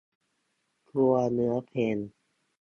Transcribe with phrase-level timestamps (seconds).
[0.89, 1.97] ครัวเนื้อเพลง